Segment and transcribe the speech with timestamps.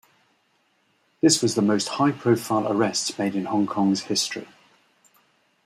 [1.21, 4.47] This was the most high-profile arrest made in Hong Kong's history.